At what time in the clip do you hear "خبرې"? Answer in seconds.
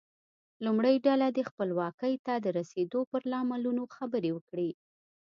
3.95-4.31